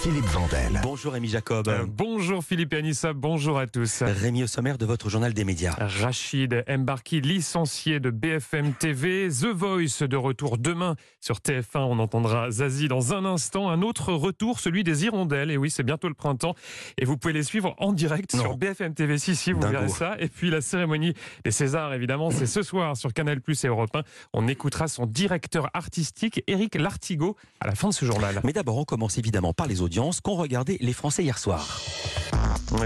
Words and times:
Philippe 0.00 0.26
Vandel. 0.26 0.80
Bonjour 0.82 1.12
Rémi 1.14 1.28
Jacob. 1.28 1.66
Euh, 1.66 1.84
bonjour 1.88 2.44
Philippe 2.44 2.72
et 2.72 2.76
Anissa, 2.78 3.12
bonjour 3.12 3.58
à 3.58 3.66
tous. 3.66 4.02
Rémi 4.04 4.44
au 4.44 4.46
sommaire 4.46 4.78
de 4.78 4.86
votre 4.86 5.10
journal 5.10 5.34
des 5.34 5.44
médias. 5.44 5.74
Rachid 5.76 6.64
Mbarki, 6.68 7.20
licencié 7.20 7.98
de 7.98 8.10
BFM 8.10 8.74
TV, 8.74 9.28
The 9.28 9.46
Voice 9.46 10.06
de 10.06 10.16
retour 10.16 10.56
demain 10.56 10.94
sur 11.20 11.38
TF1. 11.38 11.78
On 11.80 11.98
entendra 11.98 12.48
Zazie 12.50 12.86
dans 12.86 13.12
un 13.12 13.24
instant. 13.24 13.70
Un 13.70 13.82
autre 13.82 14.12
retour, 14.12 14.60
celui 14.60 14.84
des 14.84 15.04
Hirondelles. 15.04 15.50
Et 15.50 15.56
oui, 15.56 15.68
c'est 15.68 15.82
bientôt 15.82 16.06
le 16.08 16.14
printemps. 16.14 16.54
Et 16.96 17.04
vous 17.04 17.16
pouvez 17.16 17.34
les 17.34 17.42
suivre 17.42 17.74
en 17.78 17.92
direct 17.92 18.34
Non. 18.34 18.42
sur 18.42 18.56
BFM 18.56 18.94
TV. 18.94 19.18
Si, 19.18 19.34
si, 19.34 19.50
vous 19.52 19.58
Dingo. 19.60 19.72
verrez 19.72 19.88
ça. 19.88 20.14
Et 20.20 20.28
puis 20.28 20.48
la 20.50 20.60
cérémonie 20.60 21.14
des 21.44 21.50
Césars, 21.50 21.92
évidemment, 21.92 22.30
c'est 22.30 22.46
ce 22.46 22.62
soir 22.62 22.96
sur 22.96 23.12
Canal 23.12 23.40
Plus 23.40 23.64
et 23.64 23.68
Europe 23.68 23.94
1. 23.96 24.02
On 24.32 24.46
écoutera 24.46 24.86
son 24.86 25.06
directeur 25.06 25.68
artistique, 25.74 26.42
Eric 26.46 26.76
Lartigot, 26.76 27.36
à 27.60 27.66
la 27.66 27.74
fin 27.74 27.88
de 27.88 27.94
ce 27.94 28.04
journal. 28.04 28.40
Mais 28.44 28.52
d'abord, 28.52 28.78
on 28.78 28.84
commence 28.84 29.18
évidemment 29.18 29.52
par 29.52 29.66
les 29.66 29.82
qu'ont 30.20 30.36
regardé 30.36 30.78
les 30.80 30.92
Français 30.92 31.22
hier 31.24 31.38
soir. 31.38 31.80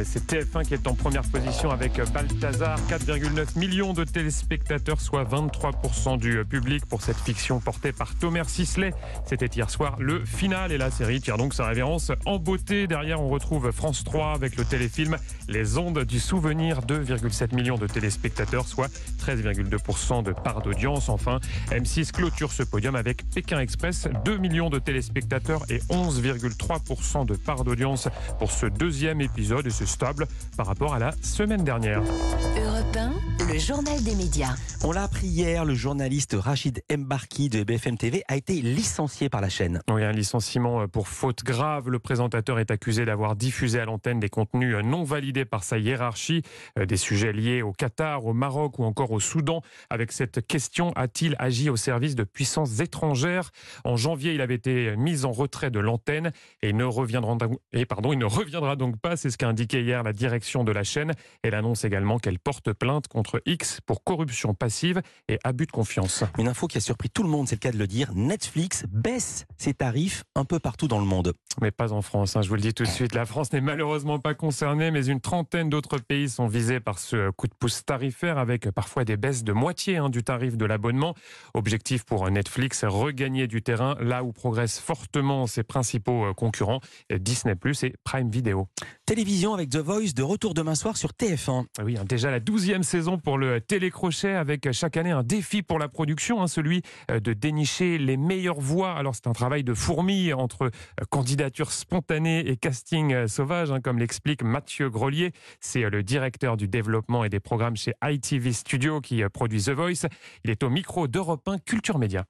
C'est 0.05 0.27
TF1 0.27 0.65
qui 0.65 0.75
est 0.75 0.87
en 0.87 0.95
première 0.95 1.23
position 1.23 1.71
avec 1.71 2.01
Balthazar, 2.13 2.79
4,9 2.89 3.59
millions 3.59 3.93
de 3.93 4.05
téléspectateurs, 4.05 5.01
soit 5.01 5.25
23% 5.25 6.19
du 6.19 6.45
public 6.45 6.87
pour 6.87 7.03
cette 7.03 7.17
fiction 7.17 7.59
portée 7.59 7.91
par 7.91 8.15
Thomas 8.15 8.45
Sisley. 8.45 8.93
C'était 9.27 9.47
hier 9.47 9.71
soir 9.71 9.97
le 9.99 10.25
final 10.25 10.71
et 10.71 10.79
la 10.79 10.91
série 10.91 11.21
tire 11.21 11.37
donc 11.37 11.53
sa 11.53 11.67
révérence 11.67 12.13
en 12.27 12.39
beauté. 12.39 12.87
Derrière, 12.87 13.21
on 13.21 13.29
retrouve 13.29 13.73
France 13.73 14.05
3 14.05 14.35
avec 14.35 14.57
le 14.57 14.65
téléfilm 14.65 15.17
Les 15.49 15.79
ondes 15.79 16.05
du 16.05 16.21
souvenir, 16.21 16.83
2,7 16.83 17.55
millions 17.55 17.79
de 17.79 17.89
téléspectateurs, 17.89 18.69
soit 18.69 18.91
13,2% 19.19 20.23
de 20.23 20.33
part 20.33 20.63
d'audience. 20.63 21.09
Enfin, 21.09 21.41
M6 21.71 22.13
clôture 22.13 22.53
ce 22.53 22.63
podium 22.63 22.95
avec 22.95 23.29
Pékin 23.31 23.59
Express, 23.59 24.07
2 24.25 24.37
millions 24.39 24.71
de 24.71 24.79
téléspectateurs 24.79 25.65
et 25.69 25.79
11,3% 25.91 27.27
de 27.27 27.35
part 27.35 27.65
d'audience 27.65 28.09
pour 28.39 28.53
ce 28.53 28.67
deuxième 28.67 29.21
épisode 29.21 29.72
stable 29.73 30.27
par 30.57 30.67
rapport 30.67 30.95
à 30.95 30.99
la 30.99 31.13
semaine 31.23 31.65
dernière. 31.65 32.01
Europe 32.01 32.97
1, 32.97 33.13
le 33.53 33.59
journal 33.59 34.03
des 34.03 34.15
médias. 34.15 34.55
On 34.83 34.93
l'a 34.93 35.03
appris 35.03 35.27
hier, 35.27 35.67
le 35.67 35.75
journaliste 35.75 36.35
Rachid 36.39 36.83
Mbarki 36.91 37.51
de 37.51 37.65
BFM 37.65 37.99
TV 37.99 38.23
a 38.27 38.37
été 38.37 38.55
licencié 38.55 39.29
par 39.29 39.43
la 39.43 39.51
chaîne. 39.51 39.83
Oui, 39.91 40.03
un 40.03 40.13
licenciement 40.13 40.89
pour 40.89 41.07
faute 41.07 41.45
grave. 41.45 41.91
Le 41.91 41.99
présentateur 41.99 42.59
est 42.59 42.71
accusé 42.71 43.05
d'avoir 43.05 43.37
diffusé 43.37 43.79
à 43.79 43.85
l'antenne 43.85 44.21
des 44.21 44.31
contenus 44.31 44.77
non 44.83 45.05
validés 45.05 45.45
par 45.45 45.65
sa 45.65 45.79
hiérarchie, 45.79 46.43
euh, 46.79 46.87
des 46.87 46.97
sujets 46.97 47.33
liés 47.33 47.61
au 47.61 47.73
Qatar, 47.73 48.25
au 48.25 48.33
Maroc 48.33 48.79
ou 48.79 48.85
encore 48.85 49.11
au 49.11 49.21
Soudan. 49.21 49.61
Avec 49.91 50.13
cette 50.13 50.47
question, 50.47 50.93
a-t-il 50.97 51.37
agi 51.39 51.69
au 51.69 51.77
service 51.77 52.15
de 52.15 52.25
puissances 52.25 52.81
étrangères? 52.81 53.51
En 53.85 53.97
janvier, 53.97 54.33
il 54.33 54.41
avait 54.41 54.55
été 54.55 54.97
mis 54.97 55.27
en 55.27 55.33
retrait 55.33 55.71
de 55.71 55.79
l'antenne 55.79 56.33
et 56.63 56.71
il 56.71 56.77
ne 56.77 56.85
reviendra, 56.85 57.37
et 57.75 57.85
pardon, 57.85 58.15
il 58.15 58.19
ne 58.19 58.25
reviendra 58.25 58.77
donc 58.77 58.99
pas. 58.99 59.17
C'est 59.17 59.29
ce 59.29 59.37
qu'a 59.37 59.49
indiqué 59.49 59.83
hier 59.83 60.03
la 60.03 60.15
direction 60.15 60.65
de 60.65 60.73
la 60.73 60.85
chaîne. 60.85 61.13
Elle 61.43 61.55
annonce 61.55 61.85
également 61.85 62.19
qu'elle 62.19 62.39
porte 62.39 62.73
plainte 62.73 63.09
contre 63.09 63.42
X 63.47 63.81
pour 63.85 64.05
corruption 64.05 64.55
passive 64.55 65.03
et 65.29 65.39
abus 65.45 65.67
de 65.67 65.73
confiance. 65.73 66.25
Une 66.39 66.49
info 66.49 66.67
qui 66.67 66.79
a 66.79 66.81
surpris 66.81 67.11
tout 67.11 67.23
le 67.23 67.29
monde, 67.29 67.49
c'est 67.49 67.57
le 67.57 67.61
cas 67.61 67.73
de 67.73 67.79
le 67.79 67.87
dire. 67.87 68.13
Netflix 68.15 68.85
baisse 68.91 69.47
ses 69.57 69.75
tarifs 69.75 70.25
un 70.35 70.45
peu 70.45 70.59
partout 70.59 70.89
dans 70.89 70.99
le 70.99 71.05
monde. 71.05 71.35
Mais 71.61 71.71
pas 71.71 71.93
en 71.93 72.03
France, 72.03 72.37
hein, 72.37 72.43
je 72.43 72.49
vous 72.49 72.55
le 72.55 72.61
dis 72.61 72.75
tout 72.75 72.85
de 72.85 72.89
suite. 72.89 73.15
La 73.15 73.27
France 73.27 73.53
n'est 73.53 73.61
malheureusement 73.61 74.19
pas 74.19 74.35
concernée, 74.35 74.91
mais 74.91 75.07
une 75.07 75.21
trentaine 75.21 75.69
d'autres 75.69 75.99
pays 75.99 76.29
sont 76.29 76.47
visés 76.47 76.81
par 76.81 76.99
ce 76.99 77.31
coup 77.31 77.47
de 77.47 77.55
pouce 77.55 77.85
tarifaire 77.85 78.39
avec 78.39 78.71
parfois 78.71 79.05
des 79.05 79.17
baisses 79.17 79.45
de 79.45 79.53
moitié 79.53 79.99
hein, 79.99 80.09
du 80.09 80.23
tarif 80.23 80.57
de 80.57 80.65
l'abonnement. 80.65 81.15
Objectif 81.55 82.05
pour 82.05 82.31
Netflix, 82.31 82.85
regagner 82.85 83.47
du 83.47 83.63
terrain 83.63 83.97
là 84.01 84.25
où 84.25 84.33
progressent 84.33 84.81
fortement 84.81 85.47
ses 85.47 85.63
principaux 85.63 86.27
euh, 86.27 86.33
concurrents, 86.33 86.81
Disney 87.11 87.55
Plus 87.55 87.85
et 87.85 87.95
Prime 88.05 88.31
Video. 88.31 88.69
Télévision 89.07 89.55
avec 89.55 89.71
The 89.71 89.79
Voice 89.79 90.15
de 90.15 90.23
retour 90.23 90.55
demain 90.55 90.75
soir 90.75 90.97
sur 90.97 91.11
TF1. 91.11 91.67
Ah 91.79 91.83
Oui, 91.85 91.97
hein, 91.99 92.05
déjà 92.07 92.31
la 92.31 92.41
douzième 92.41 92.83
saison 92.83 93.19
pour 93.23 93.39
le 93.39 93.61
télécrochet 93.61 94.35
avec 94.35 94.71
chaque 94.73 94.97
année 94.97 95.11
un 95.11 95.23
défi 95.23 95.63
pour 95.63 95.79
la 95.79 95.89
production, 95.89 96.43
hein, 96.43 96.47
celui 96.47 96.83
euh, 97.11 97.21
de 97.21 97.33
dénicher 97.33 97.99
les 97.99 98.17
meilleures 98.17 98.61
voix. 98.61 98.93
Alors 98.93 99.15
c'est 99.15 99.27
un 99.27 99.33
travail 99.33 99.65
de 99.65 99.75
fourmi 99.75 100.33
entre 100.33 100.65
euh, 100.65 101.05
candidature 101.11 101.73
spontanée 101.73 102.41
et 102.49 102.57
casting 102.57 103.13
euh, 103.13 103.27
sauvage, 103.29 103.71
hein, 103.71 103.81
comme 103.81 103.99
l'explique 103.99 104.43
Mathieu 104.43 104.91
Grelier. 104.91 105.33
C'est 105.61 105.89
le 105.89 106.03
directeur 106.03 106.57
du 106.57 106.69
développement 106.69 107.25
et 107.25 107.29
des 107.29 107.41
programmes 107.41 107.77
chez 107.77 107.95
ITV 108.05 108.53
Studio 108.53 109.01
qui 109.01 109.23
produit 109.33 109.63
The 109.63 109.71
Voice. 109.71 110.09
Il 110.45 110.51
est 110.51 110.63
au 110.63 110.71
micro 110.71 111.09
d'Europe 111.09 111.47
1 111.47 111.59
Culture 111.59 111.99
Média. 111.99 112.25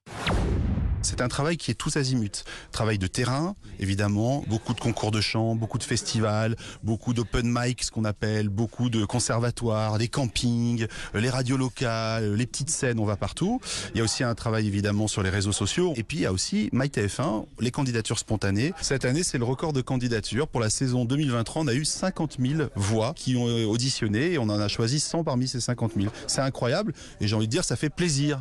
C'est 1.03 1.19
un 1.19 1.27
travail 1.27 1.57
qui 1.57 1.69
est 1.69 1.75
tous 1.75 1.97
azimuts. 1.97 2.43
Travail 2.71 2.97
de 2.97 3.07
terrain, 3.07 3.55
évidemment, 3.79 4.43
beaucoup 4.47 4.73
de 4.73 4.79
concours 4.79 5.11
de 5.11 5.19
chant, 5.19 5.53
beaucoup 5.53 5.77
de 5.77 5.83
festivals, 5.83 6.55
beaucoup 6.81 7.13
d'open 7.13 7.45
mic, 7.45 7.83
ce 7.83 7.91
qu'on 7.91 8.05
appelle, 8.05 8.47
beaucoup 8.47 8.89
de 8.89 9.03
conservatoires, 9.03 9.97
des 9.97 10.07
campings, 10.07 10.87
euh, 11.13 11.19
les 11.19 11.29
radios 11.29 11.57
locales, 11.57 12.23
euh, 12.23 12.35
les 12.35 12.45
petites 12.45 12.69
scènes, 12.69 12.99
on 12.99 13.05
va 13.05 13.17
partout. 13.17 13.59
Il 13.93 13.97
y 13.97 14.01
a 14.01 14.03
aussi 14.03 14.23
un 14.23 14.33
travail 14.33 14.65
évidemment 14.65 15.09
sur 15.09 15.23
les 15.23 15.29
réseaux 15.29 15.51
sociaux. 15.51 15.93
Et 15.97 16.03
puis 16.03 16.19
il 16.19 16.21
y 16.21 16.25
a 16.25 16.31
aussi 16.31 16.69
MyTF1, 16.71 17.45
les 17.59 17.71
candidatures 17.71 18.17
spontanées. 18.17 18.73
Cette 18.81 19.03
année, 19.03 19.23
c'est 19.23 19.37
le 19.37 19.45
record 19.45 19.73
de 19.73 19.81
candidatures. 19.81 20.47
Pour 20.47 20.61
la 20.61 20.69
saison 20.69 21.03
2023, 21.03 21.63
on 21.63 21.67
a 21.67 21.73
eu 21.73 21.83
50 21.85 22.37
000 22.39 22.69
voix 22.75 23.13
qui 23.13 23.35
ont 23.35 23.47
euh, 23.49 23.65
auditionné 23.65 24.33
et 24.33 24.37
on 24.37 24.43
en 24.43 24.59
a 24.59 24.69
choisi 24.69 25.01
100 25.01 25.25
parmi 25.25 25.49
ces 25.49 25.59
50 25.59 25.93
000. 25.97 26.13
C'est 26.27 26.41
incroyable 26.41 26.93
et 27.19 27.27
j'ai 27.27 27.35
envie 27.35 27.47
de 27.47 27.51
dire, 27.51 27.65
ça 27.65 27.75
fait 27.75 27.89
plaisir. 27.89 28.39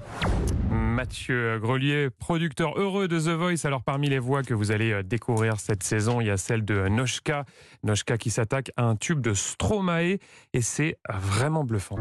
Mathieu 1.02 1.58
Grelier, 1.58 2.10
producteur 2.16 2.78
heureux 2.78 3.08
de 3.08 3.18
The 3.18 3.30
Voice. 3.30 3.64
Alors 3.66 3.82
parmi 3.82 4.08
les 4.08 4.20
voix 4.20 4.44
que 4.44 4.54
vous 4.54 4.70
allez 4.70 4.92
euh, 4.92 5.02
découvrir 5.02 5.58
cette 5.58 5.82
saison, 5.82 6.20
il 6.20 6.28
y 6.28 6.30
a 6.30 6.36
celle 6.36 6.64
de 6.64 6.86
Noshka. 6.86 7.44
Noshka 7.82 8.16
qui 8.18 8.30
s'attaque 8.30 8.70
à 8.76 8.84
un 8.84 8.94
tube 8.94 9.20
de 9.20 9.34
Stromae 9.34 10.18
et 10.52 10.60
c'est 10.60 10.98
vraiment 11.12 11.64
bluffant. 11.64 11.96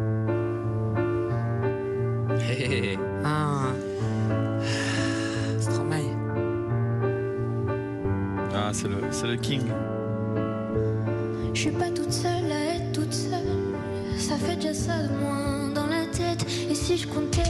Ah. 3.26 3.72
Stromae. 5.60 6.16
Ah, 8.54 8.70
c'est 8.72 8.88
le, 8.88 8.98
c'est 9.10 9.28
le 9.28 9.36
king. 9.38 9.64
Je 11.56 11.60
suis 11.60 11.72
pas 11.72 11.90
toute 11.90 12.14
seule 12.14 12.52
à 12.52 12.76
être 12.76 12.92
toute 12.92 13.14
seule. 13.14 13.48
Ça 14.20 14.38
fait 14.38 14.58
déjà 14.58 14.76
ça 14.76 15.02
de 15.02 15.10
moins 15.16 15.70
dans 15.70 15.88
la 15.88 16.06
tête. 16.06 16.46
Et 16.70 16.76
si 16.76 17.00
je 17.00 17.08
comptais 17.08 17.42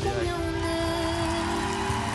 combien 0.00 0.34
on 0.38 0.48
est 0.48 0.51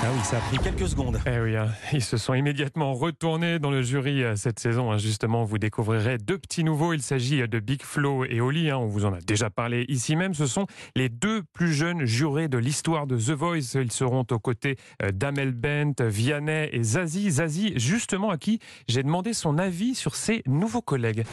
Ah 0.03 0.09
oui, 0.13 0.19
ça 0.23 0.37
a 0.37 0.39
pris 0.41 0.57
quelques 0.59 0.87
secondes. 0.87 1.19
Eh 1.25 1.39
oui, 1.39 1.55
hein, 1.57 1.69
ils 1.91 2.03
se 2.03 2.17
sont 2.17 2.33
immédiatement 2.35 2.93
retournés 2.93 3.57
dans 3.59 3.71
le 3.71 3.81
jury 3.81 4.23
euh, 4.23 4.35
cette 4.35 4.59
saison. 4.59 4.91
hein. 4.91 4.97
Justement, 4.97 5.43
vous 5.43 5.57
découvrirez 5.57 6.17
deux 6.19 6.37
petits 6.37 6.63
nouveaux. 6.63 6.93
Il 6.93 7.01
s'agit 7.01 7.41
euh, 7.41 7.47
de 7.47 7.59
Big 7.59 7.81
Flo 7.81 8.23
et 8.23 8.39
Oli. 8.39 8.69
hein. 8.69 8.77
On 8.77 8.85
vous 8.85 9.05
en 9.05 9.13
a 9.13 9.19
déjà 9.19 9.49
parlé 9.49 9.85
ici 9.89 10.15
même. 10.15 10.33
Ce 10.35 10.45
sont 10.45 10.67
les 10.95 11.09
deux 11.09 11.41
plus 11.51 11.73
jeunes 11.73 12.05
jurés 12.05 12.47
de 12.47 12.57
l'histoire 12.59 13.07
de 13.07 13.17
The 13.17 13.31
Voice. 13.31 13.73
Ils 13.75 13.91
seront 13.91 14.25
aux 14.31 14.39
côtés 14.39 14.77
euh, 15.01 15.11
d'Amel 15.11 15.51
Bent, 15.51 15.93
Vianney 15.99 16.69
et 16.71 16.83
Zazie. 16.83 17.31
Zazie, 17.31 17.73
justement, 17.77 18.29
à 18.29 18.37
qui 18.37 18.59
j'ai 18.87 19.01
demandé 19.03 19.33
son 19.33 19.57
avis 19.57 19.95
sur 19.95 20.15
ses 20.15 20.43
nouveaux 20.45 20.81
collègues. 20.83 21.25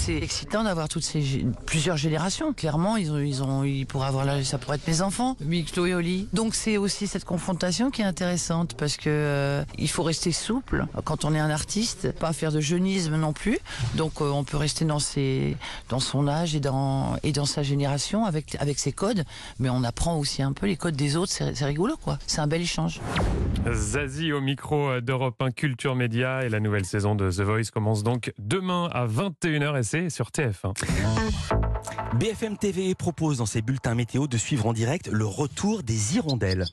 C'est 0.00 0.16
excitant 0.16 0.64
d'avoir 0.64 0.88
toutes 0.88 1.02
ces 1.02 1.20
gé- 1.20 1.46
plusieurs 1.66 1.96
générations. 1.98 2.52
Clairement, 2.54 2.96
ils 2.96 3.12
ont, 3.12 3.18
ils 3.18 3.42
ont, 3.42 3.62
ils 3.64 3.84
pourraient 3.84 4.06
avoir 4.08 4.24
là, 4.24 4.42
ça 4.42 4.56
pourrait 4.56 4.76
être 4.76 4.86
mes 4.88 5.02
enfants, 5.02 5.36
Mixlo 5.44 5.84
et 5.84 5.94
Oli. 5.94 6.28
Donc 6.32 6.54
c'est 6.54 6.78
aussi 6.78 7.06
cette 7.06 7.24
confrontation 7.26 7.90
qui 7.90 8.00
est 8.00 8.06
intéressante 8.06 8.74
parce 8.74 8.96
que 8.96 9.10
euh, 9.10 9.64
il 9.76 9.88
faut 9.90 10.02
rester 10.02 10.32
souple 10.32 10.86
quand 11.04 11.26
on 11.26 11.34
est 11.34 11.38
un 11.38 11.50
artiste, 11.50 12.12
pas 12.12 12.32
faire 12.32 12.52
de 12.52 12.60
jeunisme 12.60 13.16
non 13.16 13.34
plus. 13.34 13.58
Donc 13.96 14.22
euh, 14.22 14.30
on 14.30 14.44
peut 14.44 14.56
rester 14.56 14.86
dans 14.86 14.98
ses, 14.98 15.56
dans 15.90 16.00
son 16.00 16.26
âge 16.26 16.54
et 16.54 16.60
dans 16.60 17.16
et 17.22 17.32
dans 17.32 17.44
sa 17.46 17.62
génération 17.62 18.24
avec 18.24 18.56
avec 18.60 18.78
ses 18.78 18.92
codes, 18.92 19.24
mais 19.58 19.68
on 19.68 19.84
apprend 19.84 20.16
aussi 20.16 20.42
un 20.42 20.52
peu 20.52 20.66
les 20.66 20.76
codes 20.76 20.96
des 20.96 21.16
autres. 21.16 21.32
C'est 21.32 21.54
c'est 21.54 21.66
rigolo 21.66 21.96
quoi. 22.02 22.18
C'est 22.26 22.40
un 22.40 22.46
bel 22.46 22.62
échange. 22.62 23.00
Zazie 23.70 24.32
au 24.32 24.40
micro 24.40 24.88
euh, 24.90 25.00
d'Europe 25.02 25.42
1 25.42 25.50
Culture 25.50 25.94
Média 25.94 26.44
et 26.44 26.48
la 26.48 26.60
nouvelle 26.60 26.86
saison 26.86 27.14
de 27.14 27.30
The 27.30 27.40
Voice 27.40 27.70
commence 27.74 28.02
donc 28.02 28.32
demain 28.38 28.88
à 28.92 29.06
21h 29.06 29.76
c'est 29.90 30.10
sur 30.10 30.26
TF1. 30.28 30.74
BFM 32.14 32.56
TV 32.56 32.94
propose 32.94 33.38
dans 33.38 33.46
ses 33.46 33.62
bulletins 33.62 33.94
météo 33.94 34.26
de 34.26 34.36
suivre 34.36 34.66
en 34.66 34.72
direct 34.72 35.08
le 35.08 35.26
retour 35.26 35.82
des 35.82 36.16
hirondelles. 36.16 36.64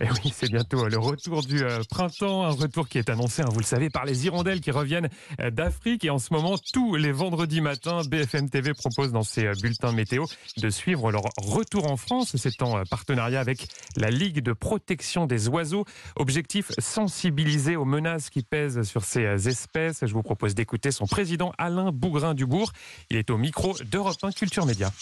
Et 0.00 0.08
oui, 0.08 0.32
c'est 0.34 0.50
bientôt 0.50 0.88
le 0.88 0.98
retour 0.98 1.42
du 1.42 1.62
euh, 1.62 1.80
printemps, 1.88 2.44
un 2.44 2.50
retour 2.50 2.88
qui 2.88 2.98
est 2.98 3.10
annoncé, 3.10 3.42
hein, 3.42 3.48
vous 3.52 3.60
le 3.60 3.64
savez, 3.64 3.90
par 3.90 4.04
les 4.04 4.24
hirondelles 4.24 4.60
qui 4.60 4.70
reviennent 4.70 5.08
euh, 5.40 5.50
d'Afrique. 5.50 6.04
Et 6.04 6.10
en 6.10 6.18
ce 6.18 6.32
moment, 6.32 6.56
tous 6.72 6.96
les 6.96 7.12
vendredis 7.12 7.60
matins, 7.60 8.02
BFM 8.08 8.48
TV 8.48 8.72
propose 8.72 9.12
dans 9.12 9.22
ses 9.22 9.46
euh, 9.46 9.52
bulletins 9.60 9.92
météo 9.92 10.24
de 10.56 10.70
suivre 10.70 11.10
leur 11.10 11.24
retour 11.36 11.90
en 11.90 11.96
France. 11.96 12.36
C'est 12.36 12.62
en 12.62 12.82
partenariat 12.84 13.40
avec 13.40 13.68
la 13.96 14.10
Ligue 14.10 14.40
de 14.40 14.52
protection 14.52 15.26
des 15.26 15.48
oiseaux. 15.48 15.84
Objectif, 16.16 16.70
sensibiliser 16.78 17.76
aux 17.76 17.84
menaces 17.84 18.30
qui 18.30 18.42
pèsent 18.42 18.82
sur 18.82 19.04
ces 19.04 19.48
espèces. 19.48 20.06
Je 20.06 20.12
vous 20.12 20.22
propose 20.22 20.54
d'écouter 20.54 20.92
son 20.92 21.06
président 21.06 21.52
Alain 21.58 21.90
Bougrain-Dubourg. 21.92 22.72
Il 23.10 23.16
est 23.16 23.30
au 23.30 23.36
micro 23.38 23.76
d'Europe 23.90 24.16
1 24.22 24.32
Culture 24.32 24.49
Média. 24.58 24.92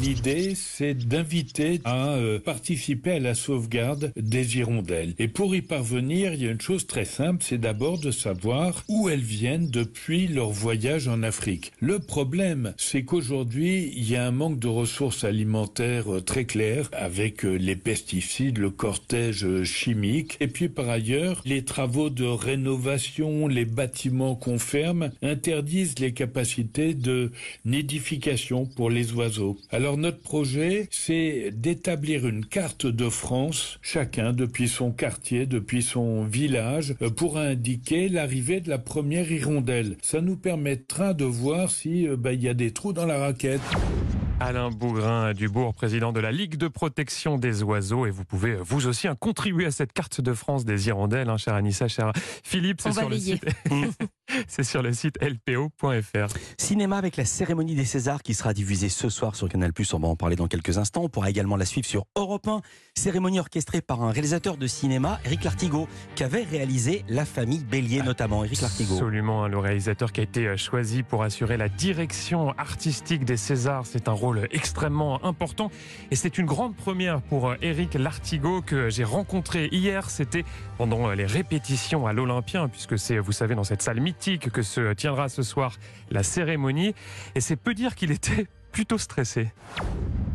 L'idée, 0.00 0.54
c'est 0.54 0.94
d'inviter 0.94 1.80
à 1.84 2.10
euh, 2.10 2.38
participer 2.38 3.12
à 3.12 3.18
la 3.18 3.34
sauvegarde 3.34 4.12
des 4.16 4.56
hirondelles. 4.56 5.14
Et 5.18 5.28
pour 5.28 5.54
y 5.54 5.60
parvenir, 5.60 6.32
il 6.32 6.42
y 6.42 6.46
a 6.46 6.50
une 6.50 6.60
chose 6.60 6.86
très 6.86 7.04
simple, 7.04 7.44
c'est 7.46 7.58
d'abord 7.58 7.98
de 7.98 8.10
savoir 8.10 8.84
où 8.88 9.08
elles 9.08 9.20
viennent 9.20 9.68
depuis 9.68 10.28
leur 10.28 10.50
voyage 10.50 11.08
en 11.08 11.22
Afrique. 11.22 11.72
Le 11.80 11.98
problème, 11.98 12.74
c'est 12.76 13.02
qu'aujourd'hui, 13.02 13.92
il 13.96 14.08
y 14.08 14.16
a 14.16 14.26
un 14.26 14.30
manque 14.30 14.58
de 14.58 14.68
ressources 14.68 15.24
alimentaires 15.24 16.12
euh, 16.14 16.20
très 16.20 16.44
clair 16.44 16.88
avec 16.92 17.44
euh, 17.44 17.56
les 17.56 17.76
pesticides, 17.76 18.58
le 18.58 18.70
cortège 18.70 19.64
chimique. 19.64 20.36
Et 20.40 20.48
puis 20.48 20.68
par 20.68 20.88
ailleurs, 20.88 21.42
les 21.44 21.64
travaux 21.64 22.08
de 22.08 22.24
rénovation, 22.24 23.48
les 23.48 23.64
bâtiments 23.64 24.36
qu'on 24.36 24.58
ferme 24.58 25.10
interdisent 25.22 25.98
les 25.98 26.12
capacités 26.12 26.94
de 26.94 27.30
nidification 27.64 28.27
pour 28.76 28.90
les 28.90 29.12
oiseaux. 29.12 29.56
Alors 29.70 29.96
notre 29.96 30.20
projet, 30.20 30.88
c'est 30.90 31.50
d'établir 31.52 32.26
une 32.26 32.44
carte 32.44 32.86
de 32.86 33.08
France, 33.08 33.78
chacun 33.80 34.32
depuis 34.32 34.68
son 34.68 34.90
quartier, 34.90 35.46
depuis 35.46 35.82
son 35.82 36.24
village, 36.24 36.94
euh, 37.00 37.08
pour 37.08 37.38
indiquer 37.38 38.08
l'arrivée 38.08 38.60
de 38.60 38.68
la 38.68 38.78
première 38.78 39.30
hirondelle. 39.32 39.96
Ça 40.02 40.20
nous 40.20 40.36
permettra 40.36 41.14
de 41.14 41.24
voir 41.24 41.70
si 41.70 42.06
euh, 42.06 42.16
bah, 42.16 42.32
il 42.32 42.42
y 42.42 42.48
a 42.48 42.54
des 42.54 42.72
trous 42.72 42.92
dans 42.92 43.06
la 43.06 43.18
raquette. 43.18 43.62
Alain 44.40 44.70
Bougrin 44.70 45.32
Dubourg, 45.32 45.74
président 45.74 46.12
de 46.12 46.20
la 46.20 46.30
Ligue 46.30 46.56
de 46.56 46.68
protection 46.68 47.38
des 47.38 47.62
oiseaux. 47.62 48.06
Et 48.06 48.10
vous 48.10 48.24
pouvez, 48.24 48.56
vous 48.56 48.86
aussi, 48.86 49.08
hein, 49.08 49.16
contribuer 49.18 49.66
à 49.66 49.70
cette 49.70 49.92
carte 49.92 50.20
de 50.20 50.32
France 50.32 50.64
des 50.64 50.88
hirondelles, 50.88 51.28
hein, 51.28 51.38
cher 51.38 51.54
Anissa, 51.54 51.88
cher 51.88 52.12
Philippe. 52.44 52.80
C'est 52.82 52.92
sur, 52.92 53.08
le 53.08 53.18
site... 53.18 53.44
c'est 54.48 54.62
sur 54.62 54.82
le 54.82 54.92
site 54.92 55.18
lpo.fr. 55.22 56.34
Cinéma 56.58 56.96
avec 56.96 57.16
la 57.16 57.24
cérémonie 57.24 57.74
des 57.74 57.84
Césars 57.84 58.22
qui 58.22 58.34
sera 58.34 58.52
diffusée 58.52 58.88
ce 58.88 59.08
soir 59.08 59.34
sur 59.34 59.48
Canal+. 59.48 59.72
On 59.92 59.98
va 59.98 60.08
en 60.08 60.16
parler 60.16 60.36
dans 60.36 60.48
quelques 60.48 60.78
instants. 60.78 61.02
On 61.04 61.08
pourra 61.08 61.30
également 61.30 61.56
la 61.56 61.64
suivre 61.64 61.86
sur 61.86 62.04
Europe 62.16 62.46
1. 62.46 62.60
Cérémonie 62.94 63.40
orchestrée 63.40 63.80
par 63.80 64.02
un 64.02 64.10
réalisateur 64.10 64.56
de 64.56 64.66
cinéma, 64.66 65.20
Eric 65.24 65.44
Lartigot, 65.44 65.88
qui 66.14 66.24
avait 66.24 66.42
réalisé 66.42 67.04
La 67.08 67.24
Famille 67.24 67.64
Bélier 67.64 68.02
notamment. 68.02 68.44
Eric 68.44 68.60
Lartigot. 68.60 68.94
Absolument, 68.94 69.44
hein, 69.44 69.48
le 69.48 69.58
réalisateur 69.58 70.12
qui 70.12 70.20
a 70.20 70.24
été 70.24 70.56
choisi 70.56 71.02
pour 71.02 71.22
assurer 71.22 71.56
la 71.56 71.68
direction 71.68 72.50
artistique 72.58 73.24
des 73.24 73.36
Césars. 73.36 73.86
C'est 73.86 74.08
un 74.08 74.12
rôle 74.12 74.48
extrêmement 74.50 75.24
important. 75.24 75.70
Et 76.10 76.16
c'est 76.16 76.38
une 76.38 76.46
grande 76.46 76.76
première 76.76 77.22
pour 77.22 77.54
Eric 77.62 77.96
euh, 77.96 77.98
Lartigot 77.98 78.62
que 78.62 78.90
j'ai 78.90 79.04
rencontré 79.04 79.68
hier. 79.72 80.10
C'était 80.10 80.44
pendant 80.76 81.08
euh, 81.08 81.14
les 81.14 81.26
répétitions 81.26 82.06
à 82.06 82.12
l'Olympien, 82.12 82.68
puisque 82.68 82.98
c'est, 82.98 83.18
vous 83.18 83.32
savez, 83.32 83.54
dans 83.54 83.64
cette 83.64 83.82
salle 83.82 84.00
mythique 84.00 84.18
que 84.36 84.62
se 84.62 84.92
tiendra 84.92 85.28
ce 85.28 85.42
soir 85.42 85.76
la 86.10 86.22
cérémonie. 86.22 86.94
Et 87.34 87.40
c'est 87.40 87.56
peu 87.56 87.74
dire 87.74 87.94
qu'il 87.94 88.10
était 88.10 88.46
plutôt 88.72 88.98
stressé. 88.98 89.52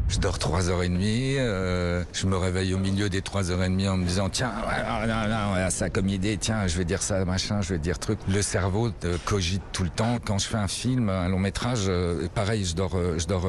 Je 0.10 0.19
dors 0.19 0.38
3h30, 0.38 1.38
euh, 1.40 2.04
je 2.12 2.28
me 2.28 2.36
réveille 2.36 2.74
au 2.74 2.78
milieu 2.78 3.10
des 3.10 3.22
3h30 3.22 3.90
en 3.90 3.98
me 3.98 4.06
disant 4.06 4.30
tiens, 4.30 4.51
voilà, 4.62 5.69
ça 5.69 5.90
comme 5.90 6.10
idée, 6.10 6.38
tiens, 6.38 6.68
je 6.68 6.78
vais 6.78 6.86
dire 6.86 7.01
ça, 7.01 7.24
machin, 7.25 7.62
je 7.62 7.69
vais 7.69 7.80
dire 7.80 7.98
truc. 8.00 8.19
Le 8.28 8.42
cerveau 8.42 8.92
cogite 9.25 9.63
tout 9.72 9.84
le 9.84 9.90
temps. 9.90 10.18
Quand 10.24 10.38
je 10.38 10.48
fais 10.48 10.57
un 10.57 10.68
film, 10.68 11.10
un 11.10 11.30
long 11.30 11.39
métrage, 11.39 11.86
euh, 11.88 12.28
pareil, 12.36 12.66
je 12.66 12.75
dors, 12.75 12.96
euh, 12.96 13.18
je 13.18 13.28
dors 13.28 13.48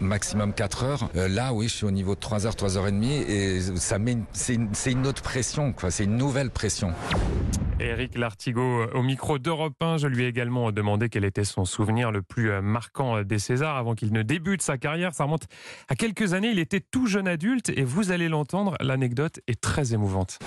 maximum 0.00 0.52
4 0.52 0.84
heures. 0.84 1.10
là, 1.14 1.52
oui, 1.52 1.68
je 1.68 1.74
suis 1.74 1.86
au 1.86 1.90
niveau 1.90 2.14
de 2.14 2.20
3h, 2.20 2.54
3h30 2.54 3.04
et 3.04 3.60
ça 3.76 3.98
met, 3.98 4.18
c'est 4.32 4.54
une, 4.54 4.70
une, 4.86 5.06
autre 5.06 5.22
pression, 5.22 5.72
quoi. 5.72 5.90
C'est 5.90 6.04
une 6.04 6.16
nouvelle 6.16 6.50
pression. 6.50 6.92
Eric 7.80 8.18
Lartigot 8.18 8.86
au 8.92 9.02
micro 9.02 9.38
d'Europe 9.38 9.74
1. 9.80 9.98
Je 9.98 10.06
lui 10.08 10.24
ai 10.24 10.26
également 10.26 10.72
demandé 10.72 11.08
quel 11.08 11.24
était 11.24 11.44
son 11.44 11.64
souvenir 11.64 12.10
le 12.10 12.22
plus 12.22 12.50
marquant 12.60 13.22
des 13.22 13.38
Césars 13.38 13.76
avant 13.76 13.94
qu'il 13.94 14.12
ne 14.12 14.22
débute 14.22 14.62
sa 14.62 14.78
carrière. 14.78 15.14
Ça 15.14 15.24
remonte 15.24 15.46
à 15.88 15.94
quelques 15.94 16.32
années. 16.32 16.50
Il 16.50 16.58
était 16.58 16.80
tout 16.80 17.06
jeune 17.06 17.28
adulte 17.28 17.70
et 17.70 17.84
vous 17.84 18.10
allez 18.10 18.28
l'entendre, 18.28 18.76
l'anecdote 18.80 19.40
est 19.46 19.60
très 19.60 19.94
émouvante. 19.94 20.38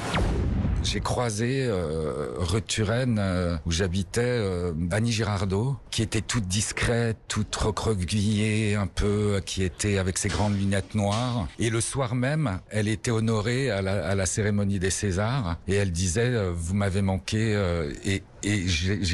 J'ai 0.84 1.00
croisé 1.00 1.66
euh, 1.68 2.32
rue 2.38 2.62
Turenne, 2.62 3.18
euh, 3.20 3.56
où 3.66 3.72
j'habitais, 3.72 4.22
euh, 4.24 4.74
Annie 4.90 5.12
Girardot, 5.12 5.78
qui 5.92 6.02
était 6.02 6.22
toute 6.22 6.48
discrète, 6.48 7.18
toute 7.28 7.56
recroquevillée 7.56 8.76
un 8.76 8.88
peu, 8.88 9.42
qui 9.46 9.64
était 9.64 10.00
avec 10.00 10.18
ses 10.18 10.30
grandes 10.30 10.58
lunettes 10.58 10.96
noires. 10.96 11.48
Et 11.60 11.70
le 11.70 11.82
soir 11.82 12.16
même, 12.16 12.60
elle 12.70 12.88
était 12.88 13.12
honorée 13.12 13.70
à 13.70 13.82
la, 13.82 14.06
à 14.08 14.16
la 14.16 14.26
cérémonie 14.26 14.80
des 14.80 14.90
Césars, 14.90 15.58
et 15.68 15.76
elle 15.76 15.92
disait 15.92 16.34
euh, 16.34 16.52
"Vous 16.54 16.74
m'avez 16.74 17.02
manqué", 17.02 17.54
euh, 17.56 17.94
et 18.04 18.24
et 18.44 18.66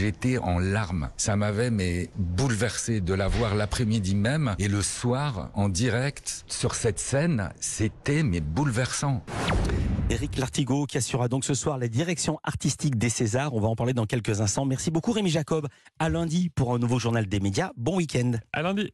été 0.07 0.37
en 0.37 0.57
larmes. 0.57 1.09
Ça 1.17 1.35
m'avait 1.35 1.69
mais 1.69 2.09
bouleversé 2.15 3.01
de 3.01 3.13
la 3.13 3.27
voir 3.27 3.55
l'après-midi 3.55 4.15
même 4.15 4.55
et 4.57 4.69
le 4.69 4.81
soir 4.81 5.49
en 5.53 5.67
direct 5.67 6.45
sur 6.47 6.75
cette 6.75 6.99
scène, 6.99 7.49
c'était 7.59 8.23
mais 8.23 8.39
bouleversant. 8.39 9.25
Éric 10.09 10.37
Lartigot 10.37 10.85
qui 10.85 10.97
assurera 10.97 11.27
donc 11.27 11.43
ce 11.43 11.53
soir 11.53 11.77
la 11.77 11.89
direction 11.89 12.39
artistique 12.43 12.97
des 12.97 13.09
Césars. 13.09 13.53
On 13.53 13.59
va 13.59 13.67
en 13.67 13.75
parler 13.75 13.93
dans 13.93 14.05
quelques 14.05 14.39
instants. 14.39 14.63
Merci 14.63 14.89
beaucoup 14.89 15.11
Rémi 15.11 15.29
Jacob. 15.29 15.67
À 15.99 16.07
lundi 16.07 16.49
pour 16.49 16.73
un 16.73 16.79
nouveau 16.79 16.97
journal 16.97 17.27
des 17.27 17.41
médias. 17.41 17.71
Bon 17.75 17.97
week-end. 17.97 18.33
À 18.53 18.61
lundi. 18.61 18.93